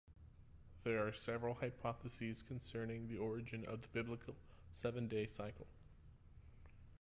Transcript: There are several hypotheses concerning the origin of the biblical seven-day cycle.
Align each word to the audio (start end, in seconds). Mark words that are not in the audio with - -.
There 0.83 1.05
are 1.07 1.13
several 1.13 1.53
hypotheses 1.53 2.41
concerning 2.41 3.07
the 3.07 3.19
origin 3.19 3.63
of 3.65 3.83
the 3.83 3.87
biblical 3.89 4.33
seven-day 4.71 5.27
cycle. 5.27 5.67